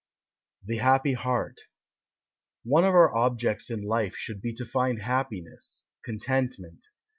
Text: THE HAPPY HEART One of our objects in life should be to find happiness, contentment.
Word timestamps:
THE 0.65 0.77
HAPPY 0.77 1.13
HEART 1.13 1.61
One 2.63 2.83
of 2.83 2.95
our 2.95 3.13
objects 3.15 3.69
in 3.69 3.83
life 3.83 4.15
should 4.15 4.41
be 4.41 4.51
to 4.55 4.65
find 4.65 4.99
happiness, 5.03 5.85
contentment. 6.03 6.87